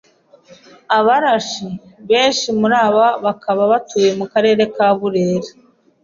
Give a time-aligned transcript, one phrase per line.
[0.97, 1.67] Abarashi,
[2.09, 5.49] benshi muri aba bakaba batuye mu Karere ka Burera